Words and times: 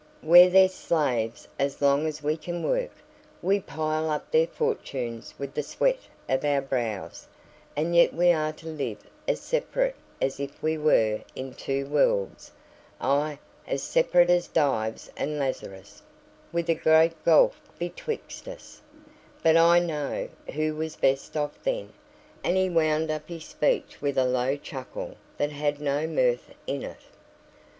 We're 0.23 0.49
their 0.49 0.67
slaves 0.67 1.47
as 1.59 1.79
long 1.79 2.07
as 2.07 2.23
we 2.23 2.35
can 2.35 2.63
work; 2.63 2.89
we 3.43 3.59
pile 3.59 4.09
up 4.09 4.31
their 4.31 4.47
fortunes 4.47 5.35
with 5.37 5.53
the 5.53 5.61
sweat 5.61 5.99
of 6.27 6.43
our 6.43 6.59
brows; 6.61 7.27
and 7.75 7.95
yet 7.95 8.11
we 8.11 8.31
are 8.31 8.51
to 8.53 8.67
live 8.67 8.97
as 9.27 9.41
separate 9.41 9.95
as 10.19 10.39
if 10.39 10.59
we 10.63 10.75
were 10.75 11.21
in 11.35 11.53
two 11.53 11.85
worlds; 11.85 12.51
ay, 12.99 13.37
as 13.67 13.83
separate 13.83 14.31
as 14.31 14.47
Dives 14.47 15.11
and 15.15 15.37
Lazarus, 15.37 16.01
with 16.51 16.67
a 16.67 16.73
great 16.73 17.23
gulf 17.23 17.61
betwixt 17.77 18.47
us: 18.47 18.81
but 19.43 19.55
I 19.55 19.77
know 19.77 20.29
who 20.55 20.75
was 20.75 20.95
best 20.95 21.37
off 21.37 21.61
then," 21.61 21.93
and 22.43 22.57
he 22.57 22.71
wound 22.71 23.11
up 23.11 23.29
his 23.29 23.45
speech 23.45 24.01
with 24.01 24.17
a 24.17 24.25
low 24.25 24.55
chuckle 24.57 25.15
that 25.37 25.51
had 25.51 25.79
no 25.79 26.07
mirth 26.07 26.55
in 26.65 26.81
it. 26.81 27.01